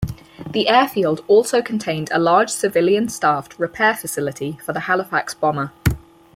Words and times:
The 0.49 0.67
airfield 0.67 1.23
also 1.27 1.61
contained 1.61 2.09
a 2.11 2.17
large 2.17 2.49
civilian 2.49 3.07
staffed 3.07 3.59
repair 3.59 3.93
facility 3.95 4.57
for 4.65 4.73
the 4.73 4.79
Halifax 4.79 5.35
bomber. 5.35 5.73